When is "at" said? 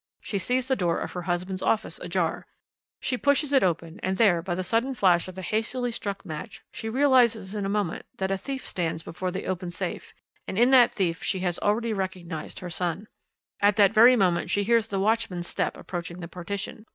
13.61-13.75